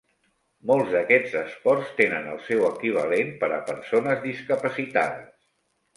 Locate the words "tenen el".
2.01-2.41